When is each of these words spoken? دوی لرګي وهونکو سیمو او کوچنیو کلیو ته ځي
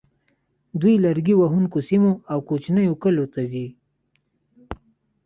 دوی 0.81 0.95
لرګي 1.05 1.33
وهونکو 1.37 1.77
سیمو 1.89 2.11
او 2.31 2.39
کوچنیو 2.47 2.99
کلیو 3.03 3.31
ته 3.33 3.41
ځي 3.51 3.65